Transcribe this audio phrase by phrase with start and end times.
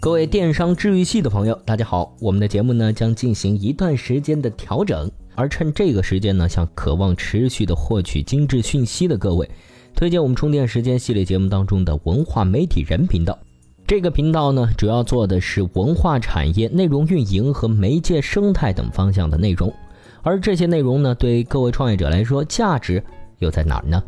[0.00, 2.16] 各位电商治愈系的朋友，大家好！
[2.20, 9.46] 我们的节目呢将进行一段时间的调整，而趁这个时间呢，向渴望持续的获取精致讯息的各位，
[9.94, 13.38] 推荐我们充电时间系列节目当中的文化媒体人频道。
[13.86, 19.70] 这个频道呢，主要做的是文化产业、内容运营和媒介生态等方向的内容，
[20.22, 23.04] 而这些内容呢，对各位创业者来说，价值
[23.40, 24.02] 又在哪儿呢？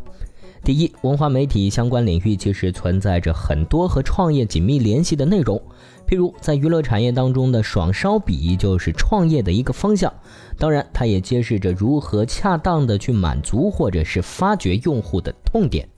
[0.64, 5.60] 第一，文化媒体相关领域其实存在着很多和创业紧密联系的内容，
[6.06, 10.12] 譬如在娱乐产业当中的爽烧笔就是创业的一个方向，
[10.56, 15.88] 当然它也揭示着如何恰当的去满足或者是发掘用户的痛点。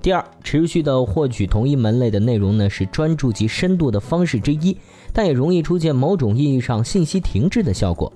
[0.00, 4.76] 第二，持续的获取同一门类的内容呢，是专注及深度的方式之一，
[5.12, 8.12] 但也容易出现某种意义上信息停滞的效果。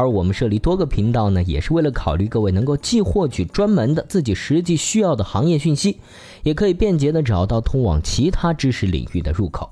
[0.00, 5.98] 而我们设立多个频道呢，也是为了考虑各位能够既获取专门的自己实际需要的行业讯息，
[6.42, 9.68] 也可以便捷的找到通往其他知识领域的入口。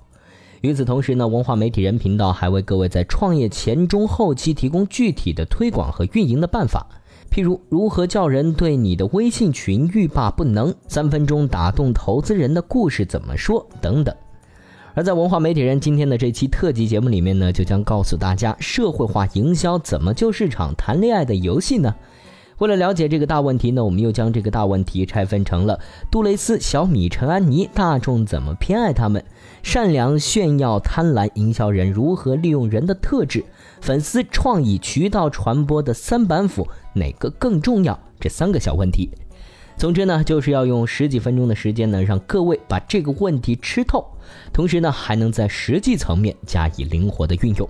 [0.60, 6.86] 与此同时呢，文化媒体人频道还为各位在创业前中后期提供具体的推广和运营的办法，
[7.30, 14.14] 譬如如何叫人对你的微信群欲罢不能，三分钟打动投资人的故事怎么说等等。
[14.98, 21.94] 而在文化媒体人今天的这期特辑节目里面呢，就将告诉大家社会化营销怎么就是场谈恋爱的游戏呢？
[22.58, 25.78] 为了了解这个大问题呢，我们又将这个大问题拆分成了
[26.10, 29.22] 杜蕾斯、小米、陈安妮，大众怎么偏爱他们？
[29.62, 33.44] 善良、炫耀、贪婪，营销人如何利用人的特质？
[33.80, 37.96] 粉丝、创意、渠道传播的三板斧，哪个更重要？
[38.18, 39.08] 这三个小问题。
[39.78, 44.04] 总之呢，就是要用十几分钟的时间呢，让各位把这个问题吃透，
[44.52, 47.68] 同时呢，还能在实际层面加以灵活的运用。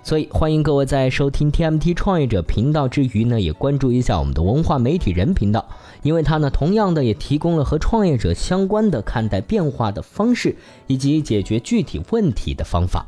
[0.00, 5.68] 所以，欢迎各位在收听 TMT 创业者频道之余呢，也关注一下我们的文化媒体人频道，
[6.02, 10.54] 因为它呢，同样的也提供了和创业者相关的看待变化的方式，
[10.86, 13.04] 以及解决具体问题的方法。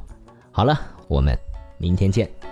[0.51, 1.39] 好了，我们
[1.79, 2.52] 明天见。